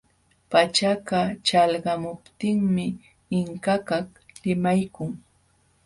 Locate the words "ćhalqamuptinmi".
1.47-2.87